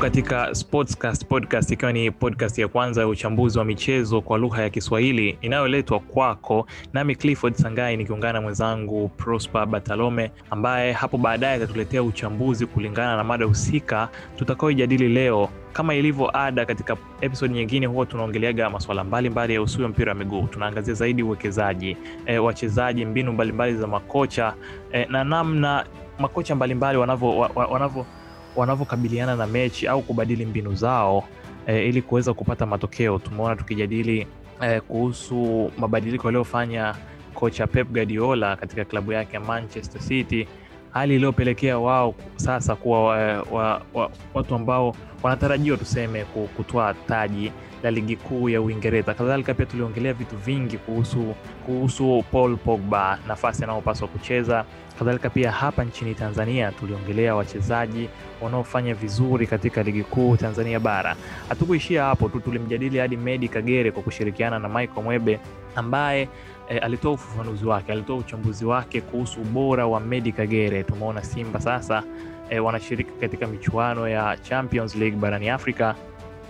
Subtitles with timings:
[0.00, 4.70] katika Sportscast podcast, ikiwa ni podcast ya kwanza ya uchambuzi wa michezo kwa lugha ya
[4.70, 12.02] Kiswahili inayoletwa kwako nami Clifford Sangai nikiungana na mwenzangu Prosper Batalome ambaye hapo baadaye atatuletea
[12.02, 15.48] uchambuzi kulingana na mada husika tutakaoijadili leo.
[15.72, 20.42] Kama ilivyo ada katika episode nyingine, huwa tunaongeleaga masuala mbalimbali ya usio mpira wa miguu.
[20.46, 21.96] Tunaangazia zaidi uwekezaji,
[22.26, 24.54] e, wachezaji, mbinu mbalimbali za makocha
[24.92, 25.84] e, na namna
[26.18, 27.38] makocha mbalimbali wanavyo
[27.70, 28.06] wanavyo
[28.60, 31.24] wanavyokabiliana na mechi au kubadili mbinu zao
[31.66, 33.18] e, ili kuweza kupata matokeo.
[33.18, 34.26] Tumeona tukijadili
[34.62, 36.94] e, kuhusu mabadiliko yaliyofanya
[37.34, 40.48] kocha Pep Guardiola katika klabu yake ya Manchester City,
[40.90, 46.24] hali iliyopelekea wao sasa kuwa wa, wa, wa, watu ambao wanatarajiwa tuseme
[46.56, 49.14] kutwaa taji la ligi kuu ya Uingereza.
[49.14, 51.34] Kadhalika pia tuliongelea vitu vingi kuhusu
[51.66, 54.64] kuhusu Paul Pogba, nafasi anayopaswa kucheza.
[54.98, 58.08] Kadhalika pia hapa nchini Tanzania tuliongelea wachezaji
[58.40, 61.16] wanaofanya vizuri katika ligi kuu Tanzania bara.
[61.48, 65.40] Hatukuishia hapo tu, tulimjadili hadi Medi Kagere kwa kushirikiana na Michael Mwebe
[65.76, 66.28] ambaye
[66.68, 70.82] e, alitoa ufafanuzi wake, alitoa uchambuzi wake kuhusu ubora wa Medi Kagere.
[70.82, 72.02] Tumeona Simba sasa
[72.50, 75.94] e, wanashiriki katika michuano ya Champions League barani Afrika.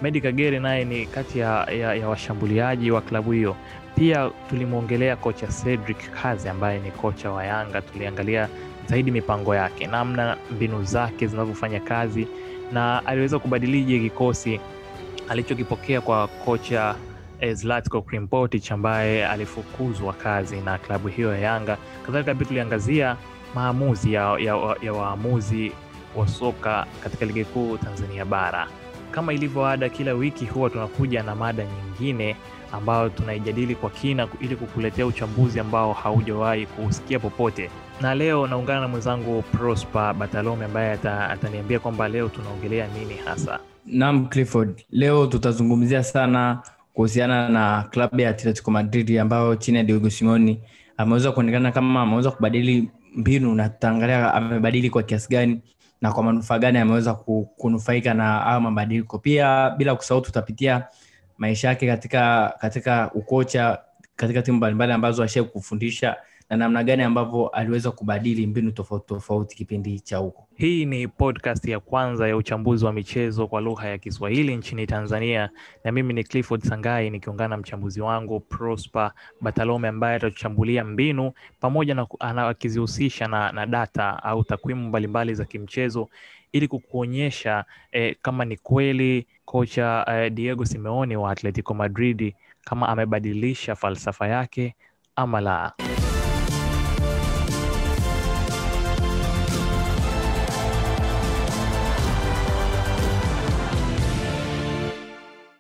[0.03, 3.57] Medi Kagere naye ni kati ya, ya, ya washambuliaji wa klabu hiyo.
[3.99, 7.83] Pia tulimwongelea kocha Cedric Kazi ambaye ni kocha wa Yanga.
[7.83, 8.49] Tuliangalia
[8.87, 12.29] zaidi mipango yake, namna mbinu zake zinavyofanya kazi,
[12.73, 14.61] na aliweza kubadilije kikosi
[15.29, 16.95] alichokipokea kwa kocha
[17.53, 21.77] Zlatko Krimpotic ambaye alifukuzwa kazi na klabu hiyo ya Yanga.
[22.07, 23.17] Kadhalika pia tuliangazia
[23.55, 25.73] maamuzi ya, ya, ya waamuzi
[26.17, 28.69] wa soka katika ligi kuu Tanzania bara.
[29.11, 32.37] Kama ilivyo ada, kila wiki huwa tunakuja na mada nyingine
[32.73, 37.71] ambayo tunaijadili kwa kina ili kukuletea uchambuzi ambao haujawahi kusikia popote.
[38.01, 40.93] Na leo naungana na mwenzangu Prosper Batalome ambaye
[41.31, 43.59] ataniambia kwamba leo tunaongelea nini hasa.
[43.87, 46.63] Naam, Clifford, leo tutazungumzia sana
[46.95, 50.61] kuhusiana na klabu ya Atletico Madrid ambayo chini ya Diego Simeone
[50.97, 55.61] ameweza kuonekana kama ameweza kubadili mbinu na tutaangalia amebadili kwa kiasi gani
[56.01, 57.15] na kwa manufaa gani ameweza
[57.57, 59.19] kunufaika na hayo mabadiliko.
[59.19, 60.85] Pia bila kusahau, tutapitia
[61.39, 63.79] maisha yake katika katika ukocha
[64.17, 66.17] katika timu mbalimbali ambazo ashai kufundisha
[66.51, 70.49] na namna gani ambavyo aliweza kubadili mbinu tofauti tofauti kipindi cha huko.
[70.55, 75.51] Hii ni podcast ya kwanza ya uchambuzi wa michezo kwa lugha ya Kiswahili nchini Tanzania,
[75.85, 81.95] na mimi ni Clifford Sangai nikiungana na mchambuzi wangu Prosper Batalome ambaye atatuchambulia mbinu pamoja
[81.95, 86.09] na akizihusisha na, na data au takwimu mbalimbali za kimchezo
[86.53, 93.77] ili kukuonyesha eh, kama ni kweli kocha uh, Diego Simeone wa Atletico Madrid kama amebadilisha
[93.77, 94.75] falsafa yake
[95.17, 95.73] ama la.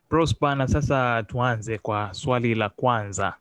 [0.09, 3.34] Prosper, na sasa tuanze kwa swali la kwanza.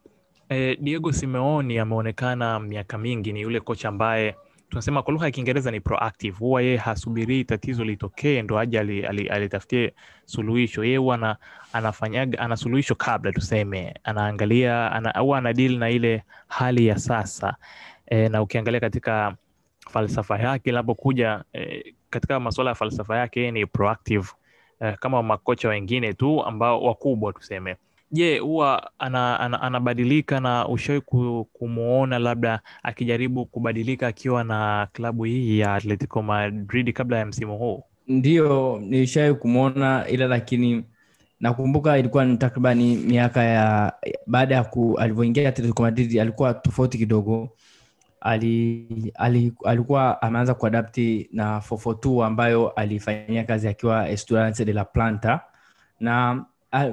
[0.50, 4.36] E, Diego Simeone ameonekana miaka mingi ni yule kocha ambaye
[4.70, 6.38] tunasema kwa lugha ya Kiingereza ni proactive.
[6.38, 9.94] Huwa yeye hasubirii tatizo litokee ndo aje alitafutie ali, ali
[10.26, 10.84] suluhisho.
[10.84, 11.38] Yeye huwa
[12.38, 17.56] ana suluhisho kabla, tuseme anaangalia ana, huwa ana deal na ile hali ya sasa
[18.06, 19.36] e, na ukiangalia katika
[19.90, 24.28] falsafa yake inapokuja e, katika masuala ya falsafa yake yeye ni proactive
[25.00, 27.76] kama makocha wengine tu ambao wakubwa tuseme.
[28.12, 31.02] Je, huwa anabadilika ana, ana na ushawai
[31.54, 37.84] kumwona labda akijaribu kubadilika akiwa na klabu hii ya Atletico Madrid kabla ya msimu huu?
[38.08, 40.84] Ndio, nilishawahi kumwona, ila lakini
[41.40, 43.94] nakumbuka ilikuwa ni takribani miaka ya
[44.28, 44.64] baada ya
[44.98, 47.50] alivyoingia Atletico Madrid alikuwa tofauti kidogo.
[48.22, 54.10] Ali, ali, alikuwa ameanza kuadapti na 442 ambayo alifanyia kazi akiwa
[54.66, 55.42] de la Planta
[56.00, 56.46] na,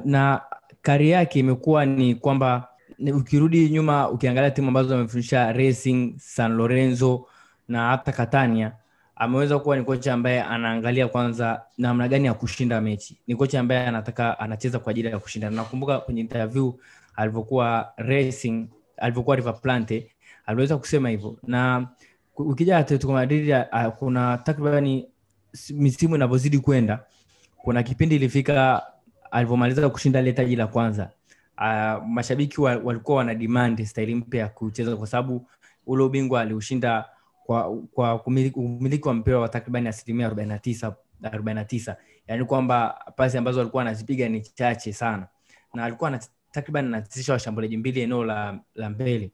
[0.05, 0.41] na
[0.85, 2.69] kari yake imekuwa ni kwamba
[3.15, 7.27] ukirudi nyuma ukiangalia timu ambazo amefundisha Racing, San Lorenzo
[7.69, 8.73] na hata katania
[9.17, 13.19] ameweza kuwa ni kocha ambaye anaangalia kwanza namna gani ya kushinda mechi.
[13.27, 15.51] Ni kocha ambaye anataka anacheza kwa ajili ya kushinda.
[15.51, 16.73] Nakumbuka kwenye interview
[17.17, 18.67] alivyokuwa Racing,
[18.97, 20.11] alivyokuwa River plante
[20.47, 21.89] aliweza kusema hivyo, na
[22.37, 23.55] ukija Atletico Madrid
[23.99, 25.07] kuna takribani
[25.71, 27.01] misimu inavyozidi kwenda,
[27.57, 28.83] kuna kipindi ilifika
[29.35, 31.11] alivyomaliza kushinda ile taji la kwanza
[31.59, 35.49] uh, mashabiki wa, walikuwa wana demand staili mpya ya kucheza kwa sababu
[35.87, 37.05] ule ubingwa aliushinda
[37.47, 38.25] kwa, kwa
[38.57, 41.97] umiliki wa mpira wa takribani asilimia arobaini na tisa
[42.29, 45.29] yaani kwamba pasi ambazo alikuwa anazipiga ni chache sana.
[45.75, 46.21] Na alikuwa na
[46.53, 49.31] takriban anatisisha washambuliaji mbili eneo la, la mbele.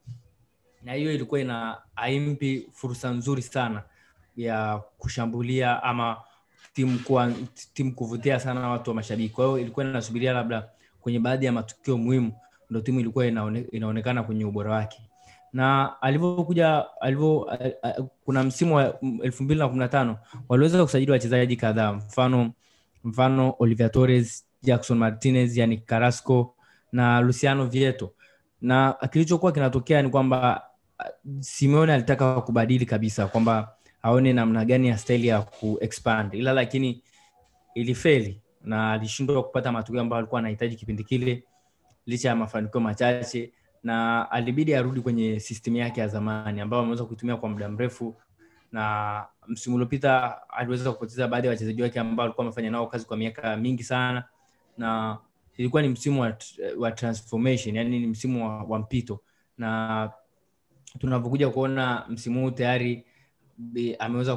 [0.83, 3.83] Na hiyo ilikuwa ina aimpi fursa nzuri sana
[4.37, 6.17] ya kushambulia ama
[6.73, 9.35] timu kuvutia sana watu wa mashabiki.
[9.35, 10.69] Kwa hiyo ilikuwa inasubiria labda
[11.01, 12.33] kwenye baadhi ya matukio muhimu
[12.71, 15.03] ndo timu ilikuwa inaone, inaonekana kwenye ubora wake.
[15.53, 17.51] Na alivyokuja alivyo
[18.25, 20.19] kuna msimu wa elfu mbili na kumi na tano
[20.49, 21.93] waliweza kusajili wachezaji kadhaa.
[21.93, 22.53] Mfano
[23.05, 26.55] mfano Olivier Torres, Jackson Martinez, yani Carrasco
[26.93, 28.13] na Luciano Vieto.
[28.61, 30.63] Na kilichokuwa kinatokea ni kwamba
[31.41, 37.03] Simeone alitaka kubadili kabisa kwamba aone namna gani ya staili ya kuexpand, ila lakini
[37.75, 41.45] ilifeli na alishindwa kupata matokeo ambayo alikuwa anahitaji kipindi kile,
[42.07, 43.53] licha ya mafanikio machache,
[43.83, 48.17] na alibidi arudi kwenye system yake ya zamani ambayo ameweza kuitumia kwa muda mrefu.
[48.73, 53.17] Na msimu uliopita aliweza kupoteza baadhi ya wachezaji wake ambao alikuwa amefanya nao kazi kwa
[53.17, 54.25] miaka mingi sana
[54.79, 55.19] na
[55.57, 56.37] ilikuwa ni msimu wa,
[56.79, 59.21] wa transformation yani ni msimu wa, wa mpito.
[59.59, 60.11] Na
[60.99, 63.05] tunavyokuja kuona msimu huu tayari
[63.99, 64.37] ameweza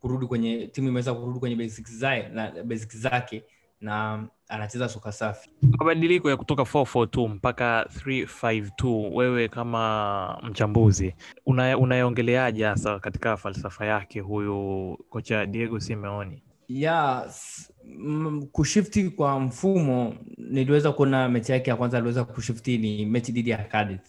[0.00, 3.44] kurudi kwenye timu imeweza kurudi kwenye basics zake na, basics zake
[3.80, 5.50] na anacheza soka safi.
[5.78, 11.14] Mabadiliko ya kutoka 442 mpaka 352 wewe kama mchambuzi
[11.46, 17.26] unayeongeleaje una hasa katika falsafa yake huyu kocha diego simeoni ya
[17.84, 23.50] m- kushifti kwa mfumo niliweza kuona mechi yake ya kwanza aliweza kushifti ni mechi dhidi
[23.50, 24.00] ya Cardiff.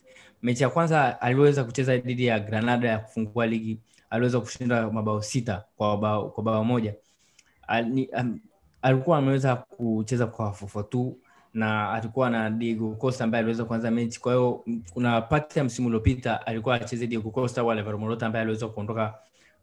[0.43, 5.63] mechi ya kwanza aliweza kucheza dhidi ya granada ya kufungua ligi aliweza kushinda mabao sita
[5.77, 6.95] kwa bao, kwa bao moja
[7.67, 8.39] Al, um,
[8.81, 11.17] alikuwa ameweza kucheza kwa fofatu
[11.53, 14.19] na alikuwa na Diego Costa ambaye aliweza kuanza mechi.
[14.21, 18.41] Kwa hiyo kuna pati ya msimu uliopita alikuwa acheze Diego Costa au Alvaro Morata ambaye
[18.41, 19.13] aliweza kuondoka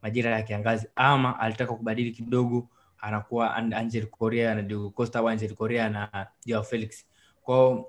[0.03, 2.69] majira ya kiangazi, ama alitaka kubadili kidogo,
[3.01, 7.07] anakuwa Angel Correa na Diego Costa au Angel Correa na Joao Felix.
[7.43, 7.87] Kwa hiyo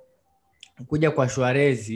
[0.88, 1.92] kuja kwa Suarez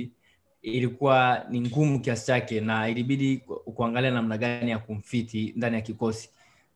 [0.62, 3.38] ilikuwa ni ngumu kiasi chake, na ilibidi
[3.76, 6.30] kuangalia namna gani ya kumfiti ndani ya kikosi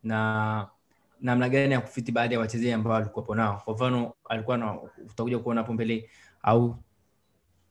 [0.03, 0.67] na
[1.21, 3.61] namna gani ya kufiti baadhi ya wachezaji ambao alikuwapo nao.
[3.65, 4.77] Kwa mfano, alikuwa na
[5.09, 6.09] utakuja kuona hapo mbele
[6.43, 6.77] au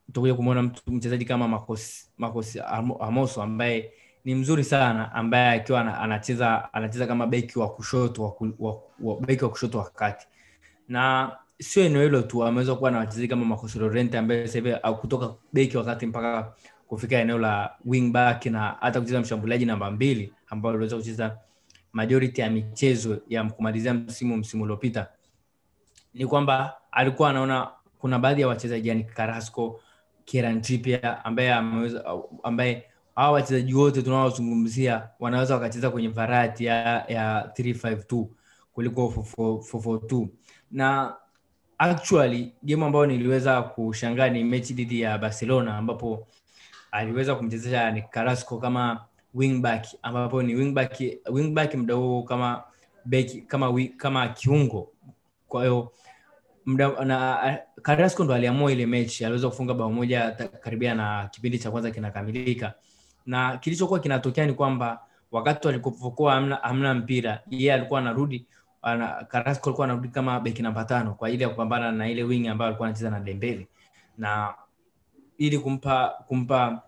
[0.08, 2.60] utakuja kumwona mtu mchezaji kama makosi, makosi
[3.00, 3.93] Amoso ambaye
[4.25, 9.44] ni mzuri sana, ambaye akiwa anacheza anacheza kama beki wa kushoto wa, wa, wa, beki
[9.44, 10.26] wa kushoto wa kati,
[10.88, 15.35] na sio eneo hilo tu, ameweza kuwa na wachezaji kama Marcos Llorente ambaye sasa kutoka
[15.53, 16.53] beki wakati mpaka
[16.89, 18.12] kufika eneo la wing
[18.45, 21.39] na hata kucheza mshambuliaji namba mbili ambao aliweza kucheza
[21.93, 25.09] majority ya michezo ya kumalizia msimu msimu uliopita.
[26.15, 27.69] Ni kwamba alikuwa anaona
[27.99, 29.81] kuna baadhi ya wachezaji yani Carrasco,
[30.25, 30.62] Kieran
[31.25, 32.05] ambaye ameweza
[32.43, 32.85] ambaye
[33.15, 38.27] hawa wachezaji wote tunaowazungumzia wanaweza wakacheza kwenye variety ya, ya 352
[38.73, 40.29] kuliko 442
[40.71, 41.15] na
[41.79, 46.26] actually game ambayo niliweza kushangaa ni mechi dhidi ya Barcelona ambapo
[46.91, 49.05] aliweza kumchezesha ni Carrasco kama
[49.35, 51.00] wingback ambapo ni wingback
[51.31, 52.62] wingback muda huo kama
[53.05, 54.93] beki kama kama kiungo.
[55.49, 55.93] Kwa hiyo
[57.82, 62.75] Carrasco ndo aliamua ile mechi aliweza kufunga bao moja karibia na kipindi cha kwanza kinakamilika.
[63.27, 65.00] Na kilichokuwa kinatokea ni kwamba
[65.32, 68.47] wakati walipokuwa hamna mpira yeye alikuwa anarudi
[68.84, 72.48] ana, Carrasco alikuwa anarudi kama beki namba tano kwa ajili ya kupambana na ile wing
[72.48, 73.69] ambayo alikuwa anacheza na Dembele.
[74.19, 74.54] Na
[75.38, 76.82] ili kumpa kumpa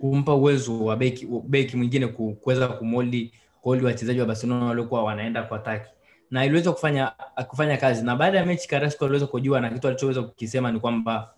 [0.00, 5.58] kumpa uwezo wa beki beki mwingine kuweza kumoldi kuoldi wachezaji wa Barcelona waliokuwa wanaenda kwa
[5.58, 5.90] taki.
[6.30, 7.12] Na iliweza kufanya
[7.48, 8.04] kufanya kazi.
[8.04, 11.30] Na baada ya mechi Carrasco aliweza kujua na kitu alichoweza kukisema ni kwamba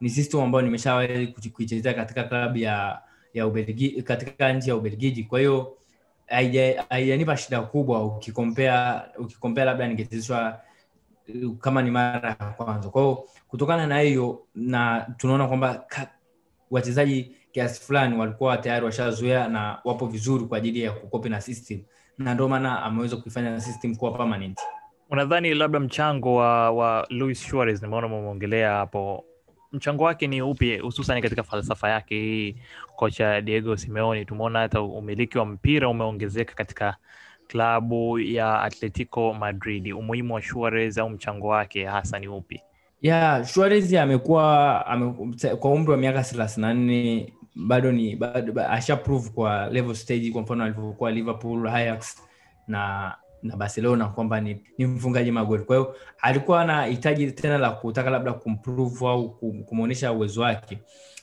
[0.00, 3.02] ni system ambayo nimeshawahi kuichezea katika klabu ya
[3.34, 5.24] ya Ubelgiji katika nchi ya Ubelgiji.
[5.24, 5.76] Kwa hiyo
[6.88, 10.60] haijanipa shida kubwa ukikompea ukikompea labda ningechezeshwa
[11.60, 12.88] kama ni mara ya kwanza.
[12.88, 15.84] Kwao kutokana na hiyo na tunaona kwamba
[16.70, 21.80] wachezaji kiasi fulani walikuwa tayari washazoea na wapo vizuri kwa ajili ya kukopi na system.
[22.18, 24.58] Na ndio maana ameweza kuifanya system kuwa permanent.
[25.10, 29.24] Unadhani labda mchango wa, wa Luis Suarez nimeona umeongelea hapo
[29.72, 32.14] mchango wake ni upi hususan katika falsafa yake?
[32.20, 32.56] Hii
[32.96, 36.96] kocha Diego simeoni tumeona hata umiliki wa mpira umeongezeka katika
[37.46, 39.92] klabu ya Atletico Madrid.
[39.92, 42.60] Umuhimu wa Suarez au mchango wake hasa ni upi?
[43.02, 45.12] Ya Suarez amekuwa ame,
[45.60, 48.96] kwa umri wa miaka thelathini na nne bado ni bado, asha
[49.34, 52.22] kwa level stage kwa mfano alivyokuwa Liverpool, Ajax
[52.68, 55.64] na na Barcelona kwamba ni, ni mfungaji magoli.
[55.64, 59.30] Kwa hiyo alikuwa na hitaji tena la kutaka labda kumprove au
[59.66, 60.78] kumwonyesha uwezo wake,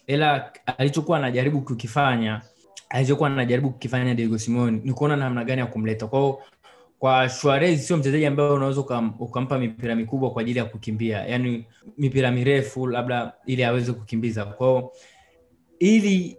[0.08, 2.42] ila alichokuwa anajaribu kukifanya
[2.90, 6.08] alichokuwa anajaribu kukifanya Diego Simeone ni kuona namna gani ya kumleta.
[6.08, 6.42] kwao
[7.00, 11.66] kwa Suarez sio mchezaji ambaye unaweza ukam, ukampa mipira mikubwa kwa ajili ya kukimbia, yaani
[11.98, 14.46] mipira mirefu labda ili aweze kukimbiza.
[14.46, 14.92] kwao,
[15.80, 16.38] ili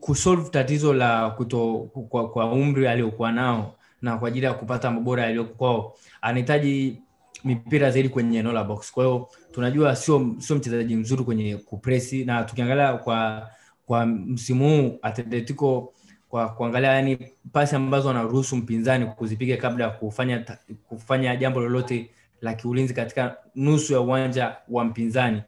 [0.00, 3.74] kusolve tatizo la kuto kwa, kwa umri aliokuwa nao
[4.06, 7.02] na kwa ajili ya kupata mabora yaliyokwao anahitaji
[7.44, 8.92] mipira zaidi kwenye eneo la box.
[8.92, 13.50] Kwa hiyo tunajua sio sio mchezaji mzuri kwenye kupresi na tukiangalia kwa
[13.86, 15.92] kwa msimu huu atletico
[16.28, 17.18] kwa kuangalia yani
[17.52, 20.44] pasi ambazo wanaruhusu mpinzani kuzipiga kabla ya kufanya
[20.88, 22.10] kufanya jambo lolote
[22.40, 25.42] la kiulinzi katika nusu ya uwanja wa mpinzani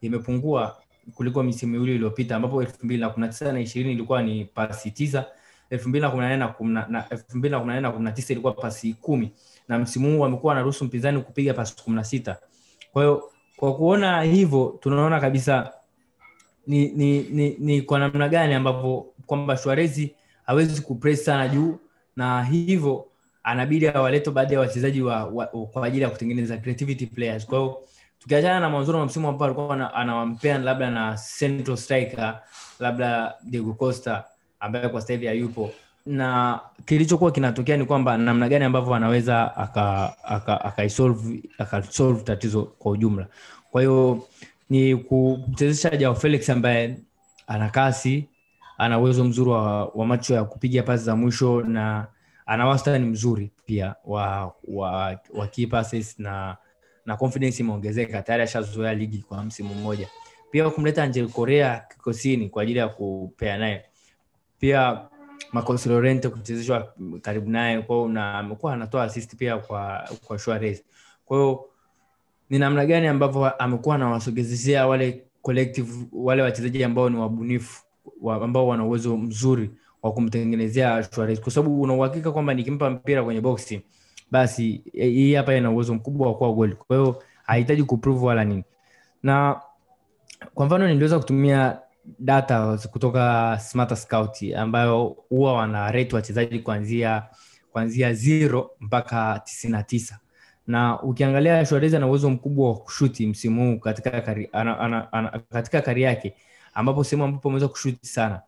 [0.00, 0.76] imepungua
[1.14, 4.44] kuliko misimu miwili iliyopita ambapo elfu mbili na kumi na tisa na ishirini ilikuwa ni
[4.44, 5.26] pasi tisa
[5.72, 6.06] elfu mbili
[8.28, 9.32] ilikuwa pasi kumi
[9.68, 12.36] na msimu huu wamekuwa wanaruhusu mpinzani kupiga pasi kumi na sita
[12.92, 15.72] kwa hiyo kwa kuona hivyo tunaona kabisa
[16.66, 20.08] ni, ni, ni, ni kwa namna gani ambapo kwamba Suarez
[20.46, 21.78] hawezi kupress sana juu
[22.16, 23.06] na hivyo
[23.42, 27.46] anabidi awalete baadhi ya wachezaji wa, wa, kwa ajili ya kutengeneza creativity players.
[27.46, 27.76] Kwa
[28.18, 32.40] tukiachana na mwanzoni wa msimu ambao alikuwa anawampea labda na central striker
[32.78, 34.24] labda Diego Costa
[34.62, 35.70] ambaye kwa sasa hivi hayupo.
[36.06, 40.88] Na kilichokuwa kinatokea ni kwamba namna gani ambavyo anaweza aka- aka- aka
[41.58, 43.26] akasolve tatizo kwa ujumla.
[43.70, 44.28] Kwa hiyo
[44.70, 46.96] ni kumchezesha jao Felix ambaye
[47.46, 48.28] ana kasi
[48.78, 52.06] ana uwezo mzuri wa, wa macho ya kupiga pasi za mwisho na
[52.46, 56.56] ana wastani mzuri pia wa, wa, wa key passes na
[57.06, 58.22] na confidence imeongezeka.
[58.22, 60.08] Tayari ashazoea ligi kwa msimu mmoja.
[60.50, 63.84] Pia kumleta Angel korea kikosini kwa ajili ya kupea naye
[64.62, 65.00] pia
[65.52, 70.82] Marcos Llorente kuchezeshwa karibu naye kwao na amekuwa anatoa assist pia kwa kwa Suarez.
[71.24, 71.64] Kwa hiyo
[72.50, 77.82] ni namna gani ambavyo amekuwa anawasogezeshea wale collective wale wachezaji ambao ni wabunifu
[78.20, 79.70] wa, ambao wana uwezo mzuri
[80.02, 81.40] wa kumtengenezea Suarez?
[81.40, 83.82] Kwa sababu una uhakika kwamba nikimpa mpira kwenye boxi
[84.30, 88.44] basi eh, hii hapa ina uwezo mkubwa wa kuwa goli kwa hiyo hahitaji kuprove wala
[88.44, 88.64] nini.
[89.22, 89.60] Na
[90.54, 91.78] kwa mfano niliweza kutumia
[92.18, 97.22] data kutoka Smarter Scout ambayo huwa wana rate wachezaji kuanzia
[97.72, 100.18] kuanzia zero mpaka tisini na tisa.
[100.66, 105.40] Na ukiangalia Suarez ana uwezo mkubwa wa kushuti msimu huu katika kari, ana, ana, ana,
[105.50, 106.34] katika kari yake
[106.74, 108.42] ambapo sehemu ambapo ameweza kushuti sana.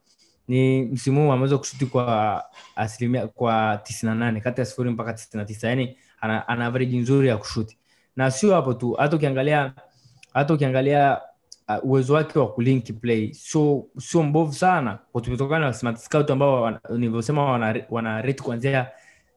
[0.49, 2.45] Ni msimu huu ameweza kushuti kwa
[2.77, 5.69] asilimia kwa tisini na nane kati ya sifuri mpaka tisini na tisa.
[5.69, 7.79] Yani ana, ana average nzuri ya kushuti.
[8.17, 9.73] Na sio hapo tu hata ukiangalia
[10.35, 11.21] hata ukiangalia
[11.69, 13.33] uh, uwezo wake wa kulink play.
[13.33, 18.89] Sio sio mbovu sana kutokana na smart scout ambao nilivyosema wana, wana rate kuanzia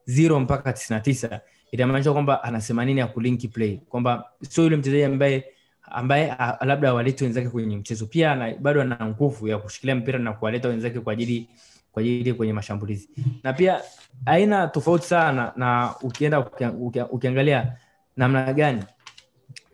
[0.04, 1.40] zero mpaka tisini na tisa
[1.72, 3.76] inamaanisha kwamba ana themanini ya kulinki play.
[3.88, 5.44] Kwamba sio yule mchezaji ambaye
[5.90, 8.06] ambaye labda awalete wenzake kwenye mchezo.
[8.06, 11.48] Pia na, bado ana nguvu ya kushikilia mpira na kuwaleta wenzake kwa ajili
[11.92, 13.08] kwa ajili kwenye mashambulizi.
[13.42, 13.80] Na pia
[14.26, 17.72] aina tofauti sana na ukienda ukia, ukia, ukiangalia
[18.16, 18.82] namna gani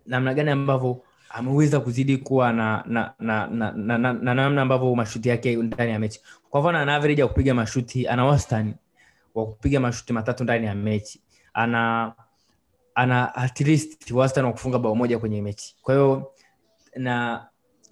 [0.07, 1.03] namna gani ambavyo
[1.35, 5.93] ameweza kuzidi kuwa na na na na na- na- na namna ambavyo mashuti yake ndani
[5.93, 6.21] ya mechi.
[6.51, 8.75] Kwa mfano ana average ya kupiga mashuti ana wastani
[9.35, 11.21] wa kupiga mashuti matatu ndani ya mechi.
[11.55, 12.13] Ana
[12.95, 15.77] ana at least wastani wa kufunga bao moja kwenye mechi.
[15.83, 16.33] Kwa hiyo
[16.97, 17.47] na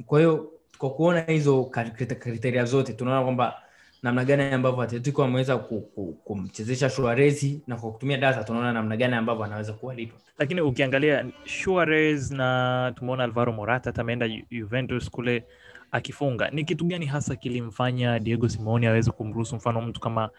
[0.06, 3.62] kwa hiyo kwa kuona hizo kriteria zote tunaona kwamba
[4.02, 8.96] namna gani ambavyo atletico ameweza ku- ku- kumchezesha Suarez na kwa kutumia data tunaona namna
[8.96, 15.44] gani ambavyo anaweza kuwalipa lakini ukiangalia Suarez na tumeona Alvaro Morata hata ameenda Juventus kule
[15.92, 20.30] akifunga, ni kitu gani hasa kilimfanya Diego Simeone aweze kumruhusu mfano mtu kama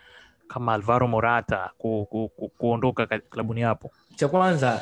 [0.47, 3.91] kama Alvaro Morata ku, ku, ku, kuondoka ka- klabuni hapo?
[4.15, 4.81] cha kwanza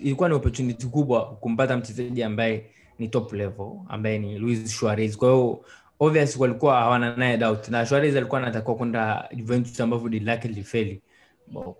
[0.00, 2.66] ilikuwa ni opportunity kubwa kumpata mchezaji ambaye
[2.98, 5.16] ni top level ambaye ni Luis Suarez.
[5.16, 5.60] Kwa hiyo
[6.00, 11.02] obvious walikuwa hawana naye doubt, na Suarez alikuwa anatakiwa kwenda Juventus ambavyo dili lake lilifeli.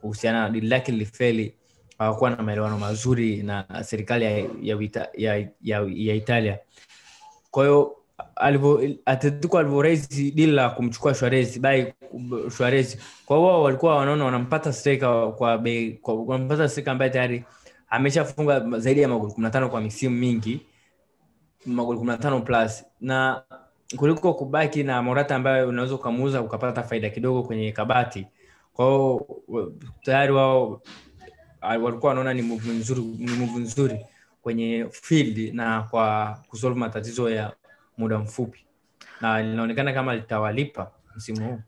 [0.01, 1.55] Kuhusiana na dili lake lilifeli,
[1.99, 4.31] hawakuwa na maelewano mazuri na serikali ya,
[4.63, 4.79] ya,
[5.15, 6.59] ya, ya, ya Italia.
[7.51, 7.97] Kwa hiyo
[9.07, 11.95] Atletico raise la kumchukua Suarez bai
[12.51, 12.97] Suarez,
[13.27, 17.45] kwa wao walikuwa wanaona wanampata striker kwa bei wanampata striker ambaye tayari
[17.91, 20.61] ameshafunga zaidi ya magoli 15 kwa misimu mingi
[21.67, 23.43] magoli 15 plus na
[23.97, 28.27] kuliko kubaki na Morata ambaye unaweza ukamuuza ukapata faida kidogo kwenye kabati.
[28.73, 29.21] Kwa
[30.03, 30.83] tayari wao
[31.61, 33.03] ah, walikuwa wanaona ni move nzuri,
[33.93, 34.05] ni
[34.43, 37.53] kwenye field na kwa kusolve matatizo ya
[37.99, 38.65] muda mfupi,
[39.21, 41.61] na linaonekana kama litawalipa msimu huu.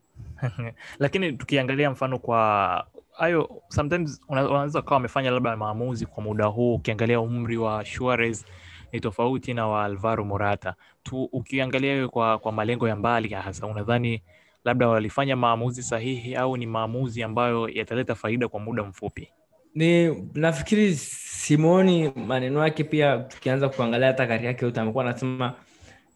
[0.99, 6.75] lakini tukiangalia mfano kwa hayo sometimes una- unaweza ukawa wamefanya labda maamuzi kwa muda huu
[6.75, 8.45] ukiangalia umri wa Suarez
[8.93, 14.23] ni tofauti na wa Alvaro Morata tu ukiangalia kwa, kwa malengo ya mbali hasa unadhani
[14.65, 19.29] labda walifanya maamuzi sahihi au ni maamuzi ambayo yataleta faida kwa muda mfupi
[19.75, 25.55] ni nafikiri Simoni maneno yake pia, tukianza kuangalia hata kari yake yote amekuwa anasema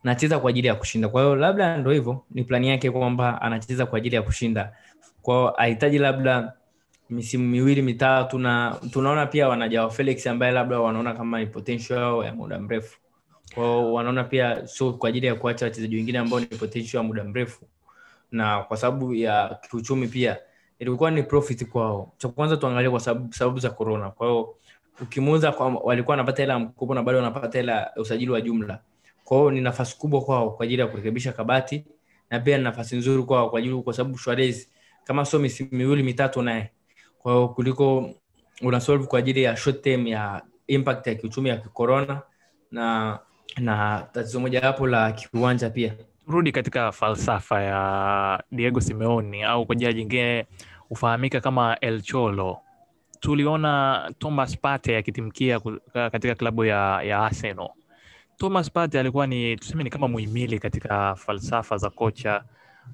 [0.04, 1.09] nacheza kwa ajili ya kushinda.
[1.09, 4.73] Kwa hiyo labda ndo hivyo, ni plani yake kwamba anacheza kwa ajili ya kushinda.
[5.23, 6.52] kwao ahitaji labda
[7.10, 12.25] misimu miwili mitatu na tunaona pia wanajawa Felix ambaye labda wanaona kama ni potential yao
[12.25, 12.98] ya muda mrefu.
[13.54, 17.25] Kwao wanaona pia sio kwa ajili ya kuacha wachezaji wengine ambao ni potential ya muda
[17.25, 17.66] mrefu.
[18.30, 20.36] Na kwa sababu ya kiuchumi pia
[20.78, 22.12] ilikuwa ni profit kwao.
[22.18, 24.10] Cha kwanza tuangalie kwa sababu, sababu za corona.
[24.10, 24.54] Kwa hiyo
[25.00, 25.50] ukimuuza
[25.82, 28.80] walikuwa wanapata hela mkopo na bado wanapata hela usajili wa jumla.
[29.25, 31.84] Kwa ni nafasi kubwa kwao kwa ajili ya kurekebisha kabati
[32.30, 34.68] na pia ni nafasi nzuri kwao kwa ajili kwa sababu Suarez
[35.04, 36.70] kama sio misimu miwili mitatu naye
[37.26, 38.11] kwa hiyo kuliko
[38.62, 42.23] una solve kwa ajili ya short term ya impact ya kiuchumi ya corona
[42.71, 43.18] na
[43.59, 45.95] na tatizo moja hapo la kiwanja pia
[46.26, 50.47] Turudi katika falsafa ya Diego Simeone au kwa jina jingine
[50.88, 52.59] hufahamika kama El Cholo.
[53.21, 55.61] Tuliona Thomas Partey akitimkia
[55.92, 57.68] katika klabu ya, ya Arsenal.
[58.37, 62.45] Thomas Partey alikuwa ni tuseme ni kama muhimili katika falsafa za kocha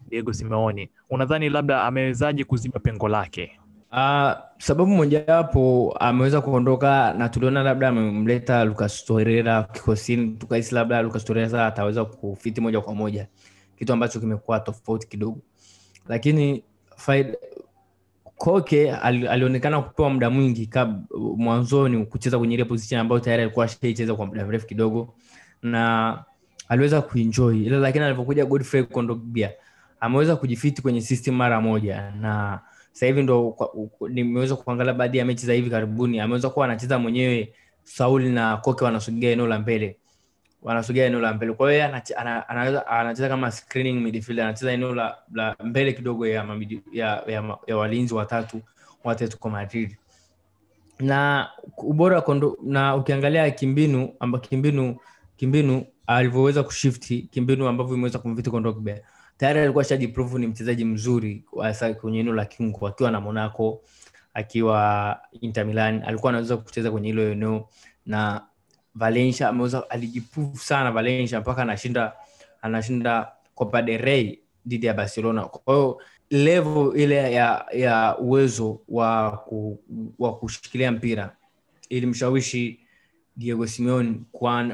[0.08, 0.90] Diego Simeone.
[1.10, 3.58] Unadhani labda amewezaje kuziba pengo lake?
[3.92, 11.24] Uh, sababu mojawapo ameweza kuondoka na tuliona labda amemleta Lucas Torreira kikosini, tukahisi labda Lucas
[11.24, 13.26] Torreira ataweza kufiti moja kwa moja,
[13.78, 15.38] kitu ambacho kimekuwa tofauti kidogo,
[16.08, 16.64] lakini
[16.96, 17.34] faida,
[18.36, 21.04] Koke al, alionekana kupewa muda mwingi kab,
[21.36, 25.14] mwanzoni kucheza kwenye ile position ambayo tayari alikuwa ashaicheza kwa muda mrefu kidogo
[25.62, 26.18] na
[26.68, 29.50] aliweza kuenjoy, ila lakini alivyokuja Godfrey Kondogbia
[30.00, 32.60] ameweza kujifiti kwenye system mara moja na
[32.92, 33.56] sasa hivi ndo
[34.08, 36.20] nimeweza kuangalia baadhi ya mechi za hivi karibuni.
[36.20, 37.52] Ameweza kuwa anacheza mwenyewe
[37.84, 39.96] Sauli na Koke wanasogea eneo la mbele.
[40.62, 41.52] Wanasogea eneo la mbele.
[41.52, 46.26] Kwa hiyo anacheza ana, ana- ana, kama screening midfielder anacheza eneo la, la mbele kidogo
[46.26, 48.62] ya, mamidi, ya, ya, ya walinzi watatu
[49.04, 49.96] wa Atletico Madrid.
[51.00, 54.96] Na ubora kondo, na ukiangalia kimbinu amba kimbinu
[55.36, 59.00] kimbinu alivyoweza kushifti kimbinu ambavyo imeweza kumviti Kondogbia
[59.42, 63.82] tayari alikuwa shajiprove ni mchezaji mzuri hasa kwenye eneo la kiungo akiwa na Monaco
[64.34, 67.68] akiwa Inter Milan alikuwa anaweza kucheza kwenye hilo eneo
[68.06, 68.46] na
[68.94, 72.12] Valencia ameweza alijiprove sana Valencia mpaka anashinda
[72.62, 75.44] anashinda Copa del Rey dhidi ya Barcelona.
[75.44, 76.00] Kwa hiyo
[76.30, 79.80] level ile ya ya uwezo wa ku,
[80.18, 81.36] wa kushikilia mpira
[81.88, 82.80] ilimshawishi
[83.36, 84.20] Diego Simeone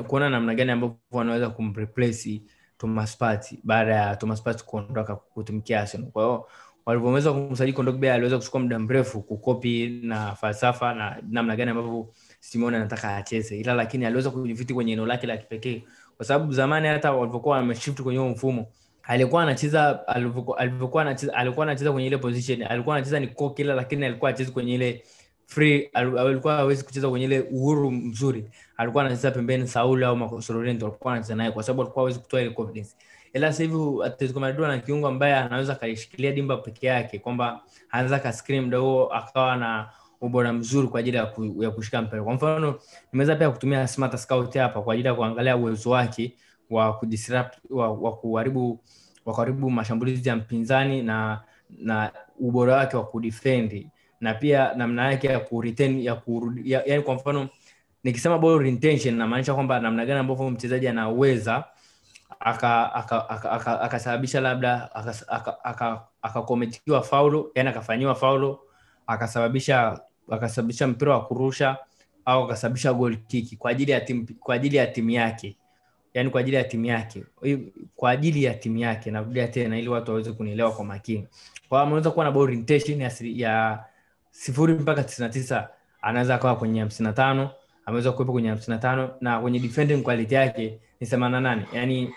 [0.07, 2.43] kuona namna gani ambavyo wanaweza kumreplace
[2.79, 6.11] Thomas Partey baada ya Thomas Partey kuondoka kutumikia Arsenal.
[6.11, 6.47] Kwa hiyo
[6.87, 12.77] walivyoweza kumsajili Kondogbia aliweza kuchukua muda mrefu kukopi na falsafa na namna gani ambavyo Simeone
[12.77, 15.83] anataka acheze, ila lakini aliweza kujifiti kwenye eneo lake la kipekee,
[16.17, 18.67] kwa sababu zamani hata walivyokuwa wameshift kwenye huo mfumo
[19.03, 20.07] alikuwa anacheza
[20.57, 24.51] alivyokuwa anacheza alikuwa anacheza kwenye ile position, alikuwa anacheza ni koki, ila lakini alikuwa achezi
[24.53, 25.03] kwenye ile
[25.95, 31.35] alikuwa hawezi kucheza kwenye ile uhuru mzuri, alikuwa anacheza pembeni Saul au Marcos Llorente anacheza
[31.35, 32.97] naye kwa sababu alikuwa hawezi kutoa ile confidence.
[33.33, 33.65] Ila sasa
[34.05, 39.07] Atletico Madrid ana kiungo ambaye anaweza kaishikilia dimba peke yake, kwamba anaweza ka mda huo
[39.13, 39.89] akawa na
[40.21, 42.23] ubora mzuri kwa ajili ya, ya kushika mpira.
[42.23, 42.75] Kwa mfano,
[43.13, 46.35] nimeweza pia kutumia Smart Scout hapa kwa ajili ya kuangalia uwezo wake
[46.71, 48.81] wa kudisrupt wa, wa kuharibu
[49.25, 53.87] wa kuharibu mashambulizi ya mpinzani na na ubora wake wa kudefend
[54.21, 56.23] na pia namna yake ya kuretain ya
[56.87, 57.49] yani kwa mfano
[58.05, 61.65] nikisema ball retention namaanisha kwamba namna gani ambavyo mchezaji anaweza
[62.41, 64.91] akasababisha aka, aka, aka, akasababisha labda
[66.23, 68.61] akakometiwa aka, aka, faulo yani akafanyiwa faulo
[69.07, 70.01] akasababisha
[70.31, 71.77] akasababisha mpira wa kurusha
[72.25, 75.57] au akasababisha goal kick kwa ajili ya timu kwa ajili ya timu yake.
[76.15, 77.25] Yani kwa ajili ya timu yake.
[77.97, 79.11] Kwa ajili ya timu yake.
[79.11, 81.27] Narudia tena ili watu waweze kunielewa kwa makini.
[81.69, 83.85] Kwa ameweza kuwa na ball retention ya, ya
[84.39, 85.69] sifuri mpaka tisina tisa
[86.03, 87.51] anaweza akawa kwenye hamsina na tano
[87.87, 91.63] ameweza kuwepo kwenye hamsina na tano na kwenye defending quality yake ni themana nane.
[91.73, 92.15] Yani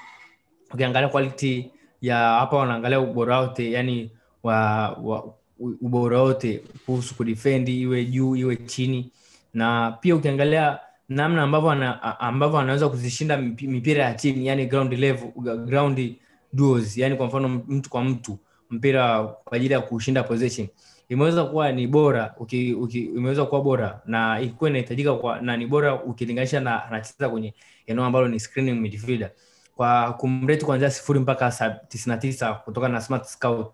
[0.74, 4.12] ukiangalia quality ya hapa wanaangalia ubora wote yani
[4.44, 5.34] wa, wa
[5.82, 9.12] ubora wote kuhusu kudifendi iwe juu iwe chini.
[9.54, 10.80] Na pia ukiangalia
[11.10, 15.32] namna ambavyo ana, ambavyo anaweza kuzishinda mipira ya chini yani ground level
[15.66, 16.16] ground
[16.54, 18.38] duos yani kwa mfano mtu kwa mtu
[18.70, 20.68] mpira kwa ajili ya kushinda possession
[21.12, 26.04] imeweza kuwa ni bora uki, uki, imeweza kuwa bora na ilikuwa inahitajika na ni bora
[26.04, 27.54] ukilinganisha na anacheza kwenye
[27.88, 29.32] eneo ambalo ni screening midfielder.
[29.76, 33.68] Kwa kumrate kuanzia sifuri mpaka sab- tisini na tisa kutoka na smart scout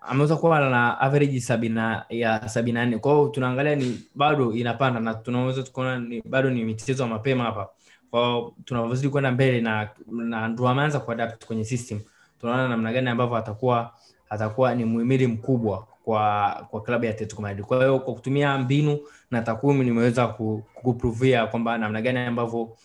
[0.00, 2.98] ameweza kuwa na average sabina ya sabini na nne.
[2.98, 7.44] Kwa hiyo tunaangalia ni bado inapanda na tunaweza tukaona ni bado ni michezo ya mapema
[7.44, 7.68] hapa.
[8.10, 12.00] Kwao tunavyozidi kwenda mbele na, na ndo ameanza kuadapt kwenye system
[12.40, 13.92] tunaona namna gani ambavyo atakuwa
[14.30, 17.66] atakuwa ni muhimili mkubwa kwa kwa klabu ya Atletico Madrid.
[17.66, 18.98] Kwa hiyo kwa kutumia mbinu
[19.30, 22.76] na takwimu nimeweza ku- kukuprovia kwamba namna gani ambavyo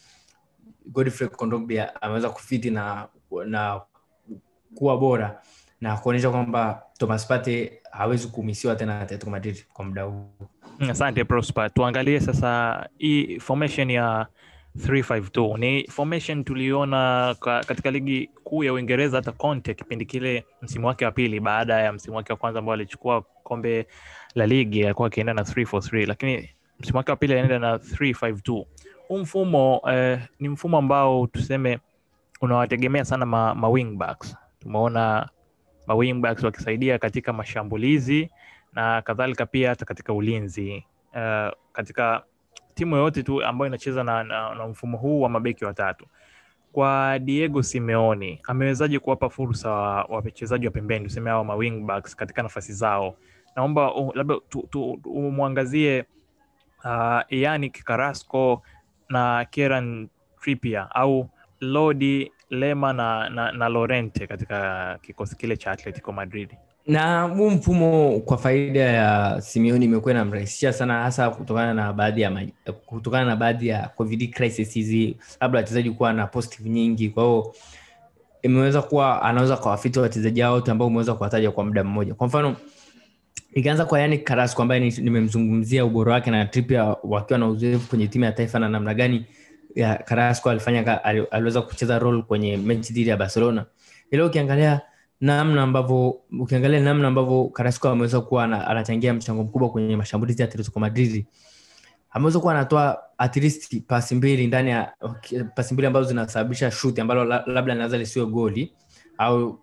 [0.85, 3.07] Godfrey Kondogbia ameweza kufiti na
[3.45, 3.81] na
[4.75, 5.41] kuwa bora
[5.81, 10.29] na kuonyesha kwamba Thomas Partey hawezi kumisiwa tena Atletico Madrid kwa muda huu.
[10.89, 11.73] Asante Prosper.
[11.73, 14.27] Tuangalie sasa hii formation ya
[14.77, 19.17] 352 ni formation tuliona katika ligi kuu ya Uingereza.
[19.17, 22.73] Hata Conte kipindi kile msimu wake wa pili baada ya msimu wake wa kwanza ambao
[22.73, 23.87] alichukua kombe
[24.35, 28.65] la ligi alikuwa akienda na 343, lakini msimu wake wa pili anaenda na 352.
[29.07, 31.79] Huu mfumo eh, ni mfumo ambao tuseme
[32.41, 34.37] unawategemea sana ma, ma wingbacks.
[34.59, 35.29] Tumeona
[35.87, 38.29] ma wingbacks wakisaidia katika mashambulizi
[38.73, 42.23] na kadhalika pia hata katika ulinzi uh, katika
[42.73, 46.05] timu yoyote tu ambayo inacheza na, na, na mfumo huu wa mabeki watatu.
[46.71, 49.69] Kwa Diego Simeone amewezaje kuwapa fursa
[50.09, 53.15] wachezaji wa pembeni tuseme hao ma wingbacks katika nafasi zao?
[53.55, 54.35] Naomba uh, labda
[55.05, 56.05] umwangazie
[56.85, 58.61] uh, Yannick Carrasco
[59.09, 60.09] na Kieran
[60.41, 61.29] Trippier au
[61.59, 66.57] Lodi Lema na, na, na Lorente katika kikosi kile cha Atletico Madrid
[66.87, 72.47] na huu mfumo kwa faida ya Simeoni imekuwa inamrahisishia sana, hasa kutokana na baadhi ya
[72.85, 77.09] kutokana na baadhi ya covid crisis hizi, labda wachezaji kuwa na positive nyingi.
[77.09, 77.53] Kwa hiyo
[78.41, 82.13] imeweza kuwa anaweza kawafiti wachezaji wote ambao umeweza kuwataja kwa muda mmoja.
[82.13, 82.55] Kwa mfano
[83.53, 88.25] ikianza kwa yani Carrasco ambaye nimemzungumzia ubora wake na Trippier wakiwa na uzoefu kwenye timu
[88.25, 89.25] ya taifa na namna gani
[89.75, 93.65] ya Carrasco alifanya aliweza kucheza role kwenye mechi dhidi ya Barcelona.
[94.11, 94.81] Ile ukiangalia
[95.21, 100.79] namna ambavyo ukiangalia namna ambavyo Carrasco ameweza kuwa anachangia mchango mkubwa kwenye mashambulizi ya Atletico
[100.79, 101.25] Madrid,
[102.11, 103.39] ameweza kuwa anatoa at
[103.87, 104.93] pasi mbili ndani ya
[105.55, 108.73] pasi mbili ambazo zinasababisha shuti ambalo labda linaweza lisiwe goli
[109.17, 109.59] au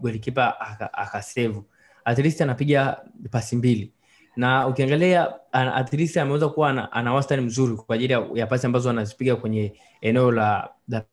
[0.00, 0.60] golikipa
[0.92, 1.64] akasevu
[2.04, 3.00] at anapiga
[3.30, 3.92] pasi mbili.
[4.36, 9.36] Na ukiangalia at ameweza kuwa ana, ana wastani mzuri kwa ajili ya pasi ambazo anazipiga
[9.36, 11.04] kwenye eneo la, la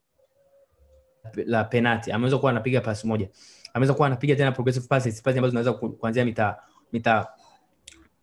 [1.46, 3.28] la penati, ameweza kuwa anapiga pasi moja.
[3.74, 6.56] Ameweza kuwa anapiga tena progressive passes pasi ambazo zinaweza kuanzia mita
[6.92, 7.26] mita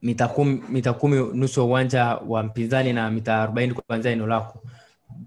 [0.02, 4.62] mita kumi, mita kumi nusu uwanja wa mpinzani na mita arobaini kuanzia eneo lako.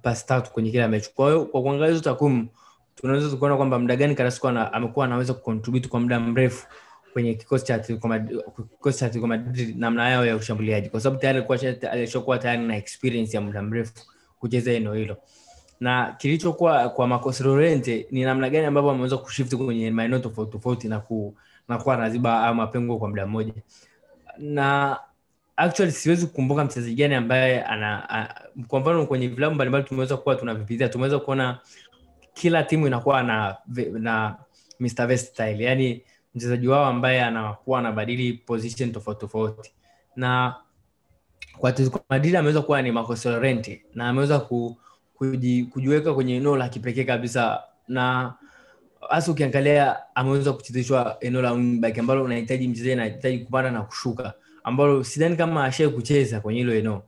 [0.02, 1.10] Pasi tatu kwenye kila mechi.
[1.14, 2.48] Kwa hiyo kwa kuangalia hizo takwimu
[2.94, 6.66] tunaweza tukaona kwamba muda gani Carrasco amekuwa anaweza kucontribute kwa muda mrefu
[7.12, 10.88] kwenye kikosi cha kikosi cha Atletico Madrid namna yao ya ushambuliaji.
[10.88, 11.44] Kwa sababu tayari
[11.90, 13.92] alishakuwa tayari na experience ya muda mrefu
[14.38, 15.16] kucheza eneo hilo
[15.82, 20.88] na kilichokuwa kwa Marcos Llorente ni namna gani ambavyo ameweza kushift kwenye maeneo tofauti tofauti
[20.88, 21.36] na ku,
[21.68, 23.52] na kuwa anaziba mapengo kwa muda mmoja
[24.38, 24.98] na
[25.56, 30.34] actually siwezi kukumbuka mchezaji gani ambaye ana a, kwa mfano kwenye vilabu mbalimbali tumeweza kuwa
[30.36, 31.58] tunavipitia tumeweza kuona
[32.34, 33.56] kila timu inakuwa na
[33.92, 34.36] na
[34.80, 35.06] Mr.
[35.06, 36.02] Versatile yani
[36.34, 39.72] mchezaji wao ambaye anakuwa anabadili position tofauti tofauti
[40.16, 40.54] na
[41.58, 44.76] kwa Atletico Madrid ameweza kuwa ni Marcos Llorente na ameweza ku,
[45.30, 47.62] kuji, kujiweka kwenye eneo la kipekee kabisa.
[47.88, 48.34] Na
[49.10, 54.32] hasa ukiangalia ameweza kuchezeshwa eneo la wingback ambalo unahitaji mchezaji anahitaji kupanda na kushuka
[54.64, 57.02] ambalo sidhani kama ashai kucheza kwenye hilo eneo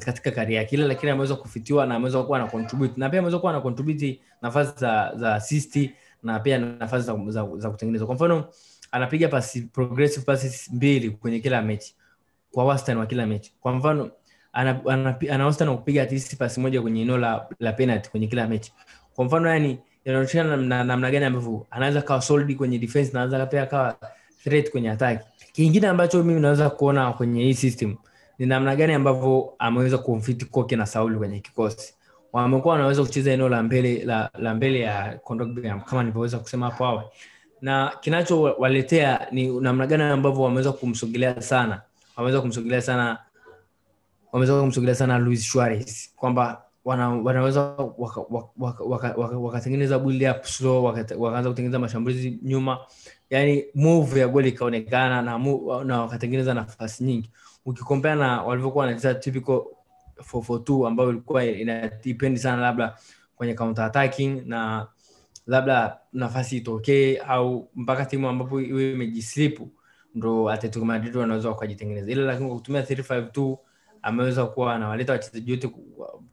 [0.00, 0.76] katika kari yake.
[0.76, 4.20] Ile lakini ameweza kufitiwa na ameweza kuwa na contribute na pia ameweza kuwa na contribute
[4.42, 5.90] nafasi za za assist
[6.22, 8.06] na pia nafasi za, za, za kutengeneza.
[8.06, 8.44] Kwa mfano
[8.92, 11.94] anapiga pasi progressive passes mbili kwenye kila mechi
[12.52, 13.52] kwa wastani wa kila mechi.
[13.60, 14.10] Kwa mfano
[14.52, 15.16] ana,
[15.60, 18.72] na kupiga at pasi moja kwenye eneo la, la penalty kwenye kila mechi.
[19.14, 23.66] Kwa mfano yani inaonyeshana namna namna gani ambavyo anaweza kawa solid kwenye defense naweza pia
[23.66, 23.96] kawa
[24.44, 25.22] threat kwenye attack.
[25.52, 27.96] Kingine ambacho mimi naweza kuona kwenye hii system
[28.38, 31.94] ni namna gani ambavyo ameweza kumfiti Koke na Sauli kwenye kikosi.
[32.32, 36.84] Wamekuwa wanaweza kucheza eneo la mbele la, la mbele ya Kondogbiam, kama nilivyoweza kusema hapo
[36.84, 37.08] awali.
[37.60, 41.80] Na kinachowaletea ni namna gani ambavyo wameweza kumsogelea sana.
[42.16, 43.18] Wameweza kumsogelea sana
[44.32, 47.60] wameweza kumsogelea sana Luis Suarez kwamba wana, wanaweza
[47.98, 48.18] wakatengeneza
[48.58, 52.78] waka, waka, waka build up slow wakaanza waka kutengeneza mashambulizi nyuma.
[53.30, 55.38] Yani move ya goli ikaonekana na,
[55.84, 57.30] na wakatengeneza nafasi nyingi.
[57.66, 59.62] Ukikompea na walivyokuwa wanacheza typical
[60.32, 62.96] 442 ambayo ilikuwa inadipendi sana labda
[63.36, 64.86] kwenye counter attacking na
[65.46, 69.68] labda nafasi itokee au mpaka timu ambapo iwe imejislipu
[70.14, 72.12] ndo Atletico Madrid wanaweza wakajitengeneza.
[72.12, 73.56] Ila lakini kwa kutumia 352
[74.02, 75.68] ameweza kuwa anawaleta wachezaji wote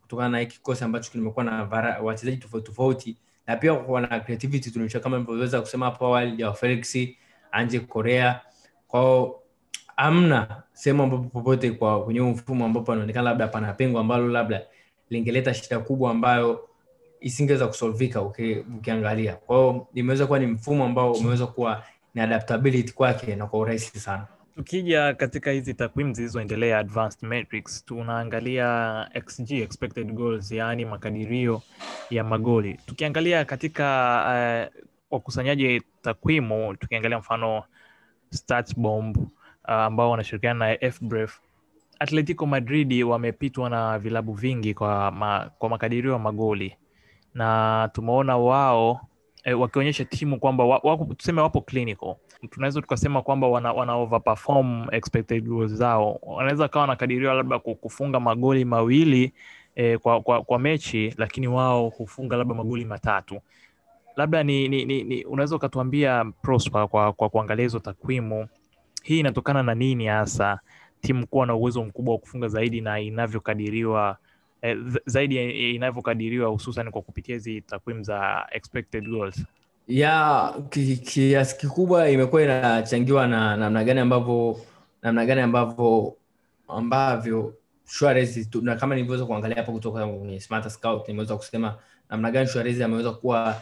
[0.02, 1.64] kutokana na kikosi ambacho kimekuwa na
[2.04, 3.18] wachezaji tofauti tofauti.
[3.48, 6.98] Na pia kuwa na creativity tunaonyesha kama nilivyoweza kusema hapo awali ya Felix
[7.52, 8.42] Anje Korea
[8.88, 9.40] kwao
[9.98, 14.62] amna sehemu ambapo popote kwa kwenye mfumo ambapo anaonekana labda pana pengo ambalo labda
[15.10, 16.70] lingeleta shida kubwa ambayo
[17.20, 19.36] isingeweza kusolvika ukiangalia.
[19.36, 24.00] Kwa hiyo imeweza kuwa ni mfumo ambao umeweza kuwa ni adaptability kwake na kwa urahisi
[24.00, 24.28] sana
[24.60, 31.62] tukija katika hizi takwimu zilizoendelea advanced metrics tunaangalia xg expected goals yaani makadirio
[32.10, 32.80] ya magoli.
[32.86, 33.86] Tukiangalia katika
[34.74, 37.64] uh, wakusanyaji takwimu tukiangalia mfano
[38.30, 39.28] statsbomb uh,
[39.68, 41.40] ambao wanashirikiana na fbref
[42.00, 46.76] atletico madrid wamepitwa na vilabu vingi kwa, ma, kwa makadirio ya magoli.
[47.34, 49.02] Na tumeona wao
[49.44, 52.16] eh, wakionyesha timu kwamba wa, wa, tuseme wapo clinical
[52.48, 56.20] tunaweza tukasema kwamba wana, wana overperform expected goals zao.
[56.22, 59.34] Wanaweza kawa wanakadiriwa labda kufunga magoli mawili
[59.76, 63.42] eh, kwa, kwa, kwa mechi lakini wao hufunga labda magoli matatu.
[64.16, 68.48] Labda ni, ni, ni, ni unaweza ukatuambia prosper kwa, kwa kuangalia hizo takwimu.
[69.04, 70.60] Hii inatokana na nini hasa?
[71.02, 74.18] Timu kuwa na uwezo mkubwa wa kufunga zaidi na inavyokadiriwa
[74.62, 75.36] eh, zaidi
[75.76, 79.46] inavyokadiriwa hususan kwa kupitia hizi takwimu za expected goals
[79.90, 80.54] ya
[81.04, 84.60] kiasi ki, kikubwa imekuwa inachangiwa na namna gani ambavyo
[85.02, 86.16] namna gani ambavyo
[86.68, 87.54] ambavyo
[87.86, 91.76] Suarez na kama nilivyoweza kuangalia hapo kutoka kwenye Smart Scout nimeweza kusema
[92.10, 93.56] namna gani Suarez ameweza kuwa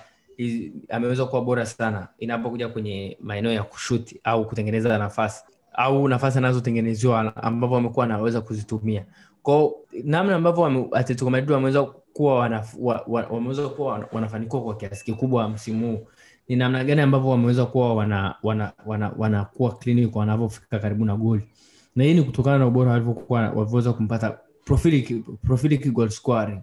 [0.89, 7.35] ameweza kuwa bora sana inapokuja kwenye maeneo ya kushuti au kutengeneza nafasi au nafasi anazotengenezewa
[7.35, 9.05] ambapo amekuwa anaweza kuzitumia.
[9.43, 12.63] Kwao namna ambavyo Atletico Madrid wameweza kuwa
[13.07, 16.07] wameweza kuwa wanafanikiwa kwa kiasi kikubwa msimu huu
[16.47, 21.43] ni namna gani ambavyo wameweza kuwa wana, wana, wana, wanakuwa clinic wanavyofika karibu na goli
[21.95, 26.59] na hii ni kutokana na ubora walivyokuwa walivyoweza kumpata profili, scoring.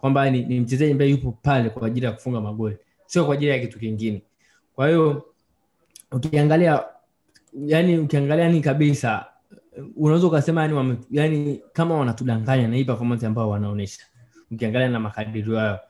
[0.00, 3.50] Kwamba ni, ni mchezaji ambaye yupo pale kwa ajili ya kufunga magoli sio kwa ajili
[3.50, 4.22] ya kitu kingine.
[4.74, 5.24] Kwa hiyo
[6.12, 6.84] ukiangalia
[7.66, 9.26] yani ukiangalia ni kabisa
[9.96, 14.02] unaweza ukasema yani, yani kama wanatudanganya na hii performance ambayo wanaonyesha.
[14.50, 15.80] Ukiangalia na makadirio yao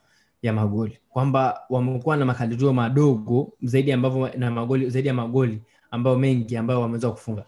[0.46, 0.98] ya magoli.
[1.10, 6.80] Kwamba wamekuwa na makadirio madogo zaidi ambavyo na magoli zaidi ya magoli ambayo mengi ambayo
[6.80, 7.44] wameweza kufunga.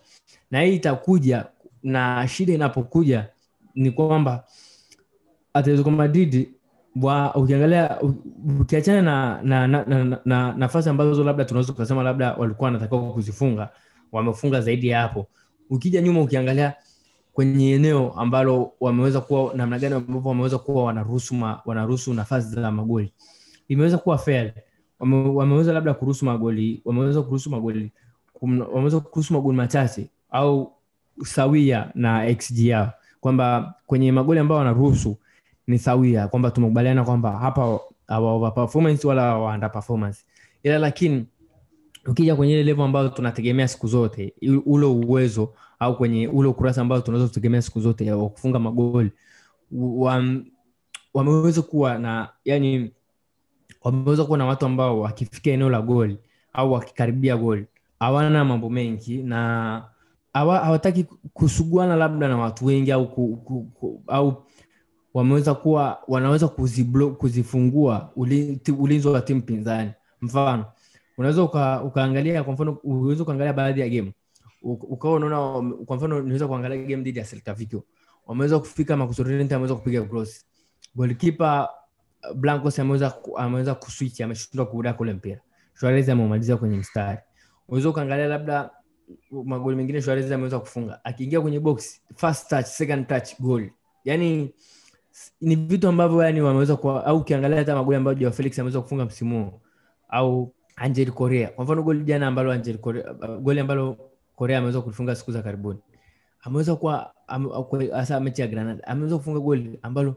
[0.51, 1.47] Na hii itakuja
[1.83, 3.29] na shida inapokuja
[3.75, 4.45] ni kwamba
[5.55, 6.49] Atletico Madrid
[7.03, 7.99] wa ukiangalia
[8.61, 13.13] ukiachana na na, na, na, na, na nafasi ambazo labda tunaweza ukasema labda walikuwa wanatakiwa
[13.13, 13.69] kuzifunga
[14.13, 15.27] wamefunga zaidi ya hapo.
[15.71, 16.75] Ukija nyuma ukiangalia
[17.37, 23.13] kwenye eneo ambalo wameweza kuwa namna gani ambavyo wameweza kuwa wanaruhusu wanaruhusu nafasi za magoli.
[23.69, 24.53] Imeweza kuwa fair.
[25.01, 27.93] Wame, wameweza labda kuruhusu magoli wameweza kuruhusu magoli
[28.73, 30.73] wameweza kuruhusu magoli machache au
[31.25, 35.17] sawia na xg yao kwamba kwenye magoli ambayo wanaruhusu
[35.67, 40.25] ni sawia kwamba tumekubaliana kwamba hapa awa performance wala under performance.
[40.63, 41.27] Ila lakini
[42.07, 44.35] ukija kwenye ile level ambayo tunategemea siku zote
[44.67, 49.11] ule uwezo au kwenye ule ukurasa ambao tunaweza kutegemea siku zote wa kufunga magoli
[51.15, 52.93] wameweza kuwa na yani
[53.83, 56.19] wameweza kuwa na watu ambao wakifikia eneo la goli
[56.53, 57.67] au wakikaribia goli
[58.01, 59.83] hawana mambo mengi na
[60.33, 64.43] hawataki kusuguana labda na watu wengi au ku, ku, ku, au
[65.15, 69.91] wameweza kuwa wanaweza kuziblo, kuzifungua ulinzi uli wa timu pinzani.
[70.21, 70.65] Mfano
[71.19, 74.13] unaweza uka, ukaangalia kwa mfano unaweza ukaangalia baadhi ya game
[74.63, 77.85] ukawa unaona kwa mfano niweza kuangalia game dhidi ya Celta Vigo.
[78.27, 80.47] Wameweza kufika Makusorente ameweza kupiga cross.
[80.95, 81.69] Goalkeeper
[82.35, 83.77] Blancos ameweza ameweza
[84.25, 85.41] ameshindwa kuuda kule mpira.
[85.75, 87.19] Suarez ameumaliza kwenye mstari.
[87.69, 88.71] Unaweza ukaangalia labda
[89.45, 91.05] magoli mengine Suarez ameweza kufunga.
[91.05, 93.71] Akiingia kwenye box first touch second touch goal.
[94.05, 94.55] Yani
[95.41, 99.05] ni vitu ambavyo yani wameweza kwa au ukiangalia hata magoli ambayo Joao Felix ameweza kufunga
[99.05, 99.61] msimu
[100.09, 101.49] au Angel Correa.
[101.49, 104.06] Kwa mfano goli jana ambalo Angel Correa goli ambalo
[104.37, 105.79] Correa ameweza kufunga siku za karibuni.
[106.41, 107.15] Ameweza kuwa
[107.93, 108.87] hasa mechi ya Granada.
[108.87, 110.17] Ameweza kufunga goli ambalo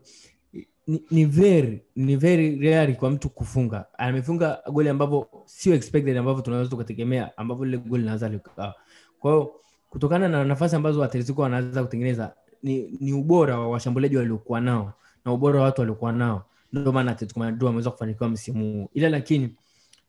[1.11, 3.85] ni, very ni very rare kwa mtu kufunga.
[3.97, 8.75] Amefunga goli ambavyo sio expected ambavyo tunaweza tukategemea ambavyo lile goli linaweza likawa
[9.19, 9.53] kwa hiyo
[9.89, 14.93] kutokana na nafasi ambazo Atletico wanaweza kutengeneza ni, ni ubora wa washambuliaji waliokuwa nao
[15.25, 16.45] na ubora wa watu waliokuwa nao.
[16.73, 18.89] Ndio maana Atletico Madrid wameweza kufanikiwa msimu huu.
[18.93, 19.55] Ila lakini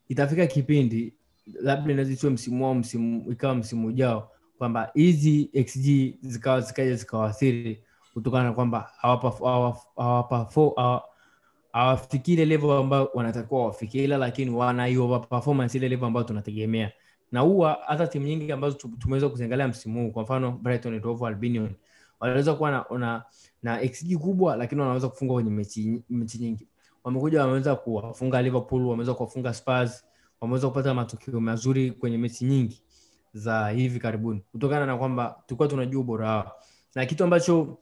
[0.09, 1.15] itafika kipindi
[1.61, 7.85] labda inaweza isiwe msimu wao msimu ikawa msimu ujao kwamba hizi xg zikawa zikaja zikawaathiri
[8.15, 8.91] kutokana na kwamba
[11.73, 16.93] hawafikii ile level ambayo wanatakiwa wafikie ila lakini wana performance ile level ambayo tunategemea.
[17.33, 21.25] Na huwa hata timu nyingi ambazo tumeweza kuziangalia msimu huu kwa mfano Brighton Hove
[22.21, 23.25] wanaweza kuwa na, na,
[23.63, 26.69] na xg kubwa lakini wanaweza kufunga kwenye mechi, mechi nyingi.
[27.05, 30.05] Wamekuja wameweza kuwafunga liverpool wameweza kuwafunga spurs
[30.41, 32.83] wameweza kupata matokeo mazuri kwenye mechi nyingi
[33.35, 34.43] za hivi karibuni.
[34.53, 36.53] Kutokana na kwamba tulikuwa tunajua ubora wao.
[36.95, 37.79] Na kitu ambacho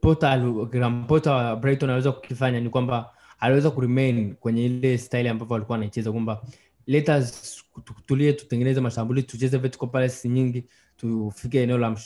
[0.00, 6.12] pota wa brighton aliweza kukifanya ni kwamba aliweza kuremain kwenye ile style ambavyo walikuwa anaicheza
[6.12, 6.42] kwamba
[6.86, 7.64] letas
[8.06, 10.64] tulie tutengeneze mashambulizi tucheze vertical passes nyingi
[10.96, 11.96] tufike eneo la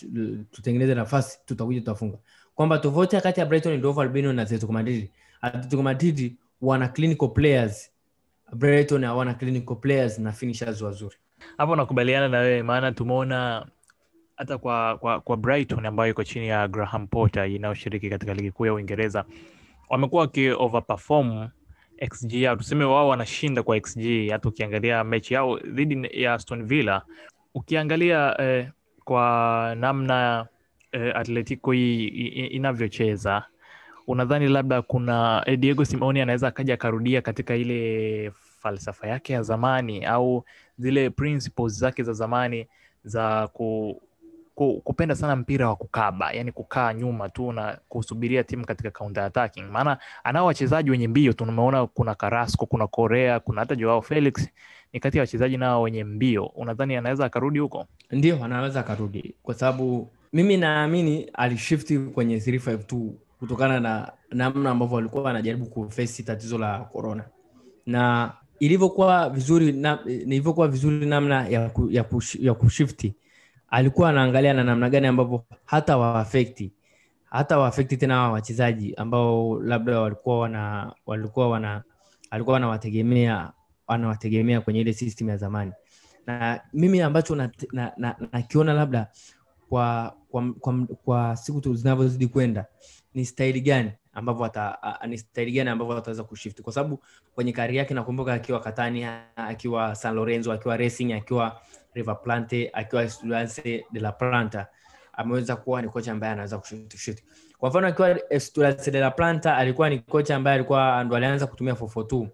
[0.50, 2.18] tutengeneze nafasi tutakuja tutafunga.
[2.54, 5.10] Kwamba tofauti kati ya brighton and Albion na atletico madrid.
[5.40, 7.90] Atletico madrid wana clinical players
[8.52, 11.16] brighton hawana clinical players na finishers wazuri.
[11.58, 13.66] Hapo nakubaliana na wewe maana tumeona
[14.36, 18.66] hata kwa, kwa, kwa brighton ambayo iko chini ya graham potter inayoshiriki katika ligi kuu
[18.66, 19.24] ya uingereza
[19.88, 21.48] wamekuwa wakioverperform
[22.14, 22.56] xg yao.
[22.56, 27.02] Tuseme wao wanashinda kwa xg hata ukiangalia mechi yao dhidi ya aston villa.
[27.54, 28.68] Ukiangalia eh,
[29.04, 30.46] kwa namna
[30.92, 32.06] eh, atletico hii
[32.46, 33.44] inavyocheza
[34.10, 40.04] unadhani labda kuna eh, diego simeoni anaweza akaja akarudia katika ile falsafa yake ya zamani
[40.04, 40.44] au
[40.78, 42.66] zile principles zake za zamani
[43.04, 44.02] za ku,
[44.54, 49.22] ku, kupenda sana mpira wa kukaba yani kukaa nyuma tu na kusubiria timu katika counter
[49.24, 49.62] attacking.
[49.70, 54.48] Maana anao wachezaji wenye mbio tumeona kuna carasco kuna korea kuna hata joao felix
[54.92, 56.46] ni kati ya wachezaji nao wenye mbio.
[56.46, 57.86] Unadhani anaweza akarudi huko?
[58.10, 59.34] Ndio anaweza akarudi.
[59.42, 63.10] Kwa sababu mimi naamini alishifti kwenye 352
[63.40, 67.24] kutokana na namna ambavyo walikuwa anajaribu kufesi tatizo la corona.
[67.87, 73.14] Na ilivyokuwa vizuri na, ilivyokuwa vizuri namna ya, ku, ya, kush, ya kushifti
[73.68, 76.72] alikuwa anaangalia na namna gani ambavyo hata waafekti
[77.24, 81.83] hata waafekti tena hawa wachezaji ambao labda walikuwa wana walikuwa wana
[82.31, 83.53] alikuwa wanawategemea
[83.87, 85.72] wanawategemea kwenye ile system ya zamani.
[86.26, 89.09] Na mimi ambacho nakiona na, na, na labda
[89.68, 92.66] kwa kwa, kwa, kwa siku zinavyozidi kwenda
[93.14, 94.50] ni staili gani ambavyo
[95.06, 96.62] ni staili gani ambavyo ataweza kushift?
[96.62, 97.02] Kwa sababu
[97.34, 101.60] kwenye kari yake nakumbuka akiwa Katania, akiwa San Lorenzo akiwa Racing akiwa
[101.94, 104.66] River Plate akiwa Estudiantes de la Plata
[105.12, 107.24] ameweza kuwa ni kocha ambaye anaweza kushift shift.
[107.58, 111.74] Kwa mfano akiwa Estudiantes de la Plata alikuwa ni kocha ambaye alikuwa ndo alianza kutumia
[111.74, 112.28] 442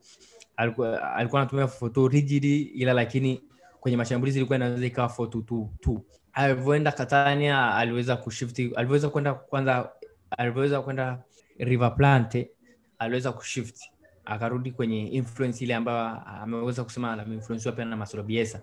[0.57, 3.43] alikuwa alikuwa anatumia 442 rigid ila lakini
[3.81, 5.99] kwenye mashambulizi ilikuwa inaweza ikawa 422
[6.33, 9.91] alivyoenda Katania aliweza kushifti aliweza kwenda kwanza
[10.31, 11.19] alivyoweza kwenda
[11.59, 12.51] River Plate
[12.99, 13.81] aliweza kushift
[14.25, 18.61] akarudi kwenye influence ile ambayo ameweza kusema ameinfluensiwa pia na Masolo Bielsa.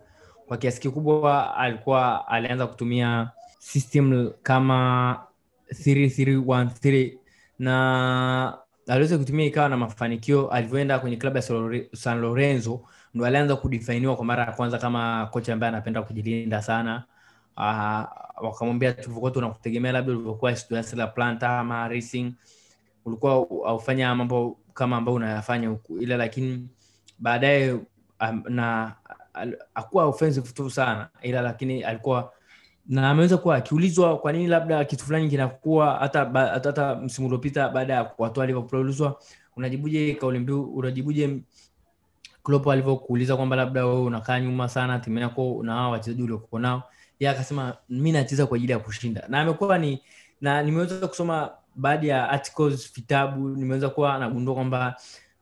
[0.47, 5.19] Kwa kiasi kikubwa alikuwa alianza kutumia system kama
[5.71, 7.17] 3313
[7.59, 10.49] na aliweza kutumia ikawa na mafanikio.
[10.51, 11.41] Alivyoenda kwenye klabu ya
[11.93, 12.81] San- Lorenzo
[13.13, 17.03] ndo alianza kudifainiwa kwa mara ya kwanza kama kocha ambaye anapenda kujilinda sana.
[17.57, 18.03] Uh,
[18.41, 22.33] wakamwambia tulivyokuwa tunakutegemea labda ulivyokuwa students la Planta ama Racing.
[23.05, 23.33] Ulikuwa
[23.65, 25.97] aufanya mambo kama ambayo unayafanya huku.
[25.97, 26.67] Ila lakini
[27.19, 27.79] baadaye
[28.49, 28.95] na
[29.75, 31.09] akuwa offensive tu sana.
[31.21, 32.33] Ila lakini alikuwa
[32.85, 37.93] na ameweza kuwa akiulizwa kwa nini labda kitu fulani kinakuwa hata hata, msimu uliopita baada
[37.93, 39.19] ya kuwatoa Liverpool ulizwa
[39.55, 41.39] unajibuje kauli mbiu unajibuje
[42.43, 46.83] Klopp alivyokuuliza kwamba labda wewe unakaa nyuma sana timu yako na wachezaji uliokuwa nao
[47.23, 49.25] yeye akasema mi nacheza kwa ajili ya kushinda.
[49.29, 50.01] Na amekuwa ni
[50.41, 54.95] na nimeweza kusoma baadhi ya articles vitabu nimeweza kuwa nagundua kwamba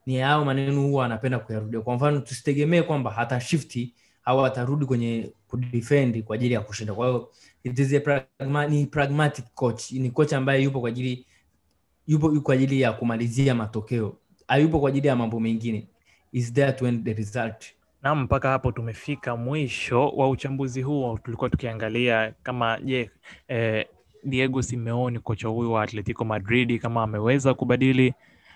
[0.06, 1.80] ni hao maneno huwa anapenda kuyarudia.
[1.80, 6.94] Kwa mfano tusitegemee kwamba hata shifti au atarudi kwenye kudefend kwa ajili ya kushinda.
[6.94, 7.30] Kwa hiyo
[7.64, 9.92] it is a pragma, ni pragmatic coach.
[9.92, 11.26] Ni coach ambaye yupo kwa ajili
[12.06, 14.16] yupo kwa ajili ya kumalizia matokeo.
[14.48, 15.88] Hayupo kwa ajili ya mambo mengine.
[16.32, 17.64] Is there to end the result
[18.02, 21.18] na mpaka hapo tumefika mwisho wa uchambuzi huo.
[21.24, 23.10] Tulikuwa tukiangalia kama je
[23.48, 23.86] eh,
[24.24, 28.14] diego Simeone kocha huyu wa atletico madrid kama ameweza kubadili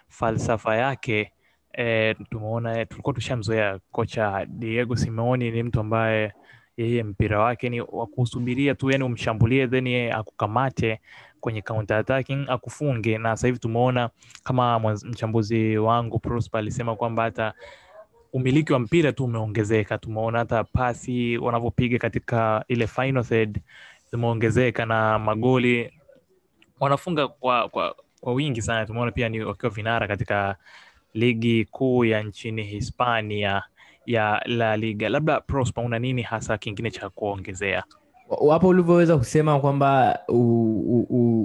[0.08, 1.32] falsafa yake
[1.72, 5.50] eh, tumeona eh, tulikuwa tushamzoea kocha diego Simeone.
[5.50, 6.32] Ni mtu ambaye
[6.76, 11.00] yeye mpira wake ni wa kusubiria tu yani umshambulie then yeye akukamate
[11.40, 13.18] kwenye counter attacking akufunge.
[13.18, 14.10] Na sasa hivi tumeona
[14.44, 17.54] kama mchambuzi wangu Prosper alisema kwamba hata
[18.36, 19.98] umiliki wa mpira tu umeongezeka.
[19.98, 23.60] Tumeona hata pasi wanavyopiga katika ile final third
[24.10, 25.92] zimeongezeka na magoli
[26.80, 28.86] wanafunga kwa, kwa, kwa wingi sana.
[28.86, 30.56] Tumeona pia ni wakiwa vinara katika
[31.14, 33.62] ligi kuu ya nchini Hispania
[34.06, 35.08] ya La Liga.
[35.08, 37.84] Labda Prosper, una nini hasa kingine cha kuongezea?
[38.50, 40.18] hapo ulivyoweza kusema kwamba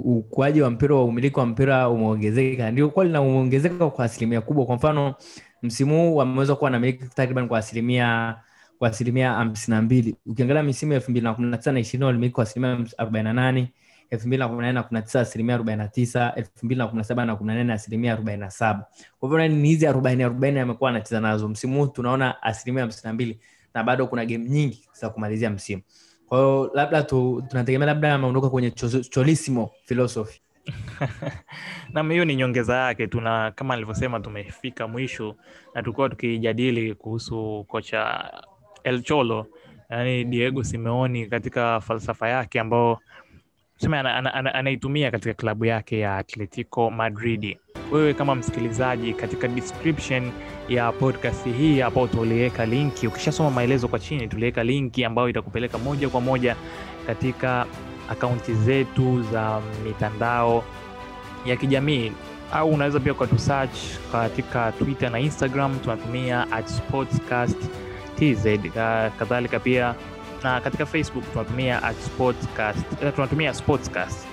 [0.04, 4.66] ukuaji wa mpira wa umiliki wa mpira umeongezeka ndio kweli na umeongezeka kwa asilimia kubwa
[4.66, 5.14] kwa mfano
[5.62, 8.36] msimu huu wameweza kuwa na miliki takriban kwa asilimia
[8.78, 10.16] kwa asilimia hamsini na mbili.
[10.26, 13.32] Ukiangalia misimu elfu mbili na kumi na tisa na ishirini walimiliki kwa asilimia arobaini na
[13.32, 13.72] nane
[14.10, 16.50] elfu mbili na kumi na nane na kumi na tisa asilimia arobaini na tisa elfu
[16.66, 18.86] mbili na kumi na saba na kumi na nane asilimia arobaini na saba.
[19.20, 21.48] Kwa hivyo ni hizi arobaini arobaini amekuwa anacheza nazo.
[21.48, 23.40] Msimu huu tunaona asilimia hamsini na mbili
[23.74, 25.82] na bado kuna game nyingi za kumalizia msimu.
[26.26, 30.40] Kwa hiyo labda tu, tunategemea labda ameondoka kwenye cho- cholissimo philosophy
[31.92, 33.06] Naam, hiyo ni nyongeza yake.
[33.06, 35.36] Tuna kama alivyosema, tumefika mwisho
[35.74, 38.30] na tulikuwa tukijadili kuhusu kocha
[38.84, 39.46] El Cholo,
[39.90, 42.98] yani Diego Simeoni katika falsafa yake ambayo
[43.76, 44.54] sema anaitumia ana, ana,
[45.04, 47.58] ana katika klabu yake ya Atletico madridi
[47.92, 50.30] wewe kama msikilizaji, katika description
[50.68, 53.06] ya podcast hii hapo tuliweka linki.
[53.06, 56.56] Ukishasoma maelezo kwa chini, tuliweka linki ambayo itakupeleka moja kwa moja
[57.06, 57.66] katika
[58.12, 60.64] akaunti zetu za mitandao
[61.46, 62.12] ya kijamii
[62.52, 63.76] au unaweza pia ukatusearch
[64.12, 66.66] katika Twitter na Instagram, tunatumia at
[68.18, 68.46] tz.
[69.18, 69.94] Kadhalika pia
[70.42, 72.78] na katika Facebook tunatumia at sportscast,
[73.14, 74.26] tunatumia sportscast.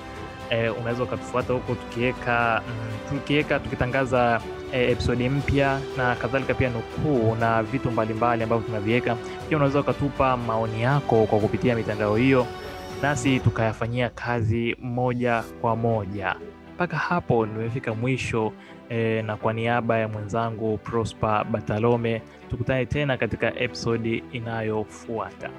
[0.49, 2.61] E, unaweza ukatufuata huko tukiweka
[3.09, 4.41] tukiweka tukitangaza
[4.73, 9.15] e, episodi mpya na kadhalika pia nukuu na vitu mbalimbali ambavyo tunaviweka.
[9.49, 12.47] Pia unaweza ukatupa maoni yako kwa kupitia mitandao hiyo,
[13.01, 16.35] nasi tukayafanyia kazi moja kwa moja.
[16.75, 18.53] Mpaka hapo nimefika mwisho
[18.89, 25.49] eh, na kwa niaba ya mwenzangu Prosper Batalome, tukutane tena katika episodi inayofuata.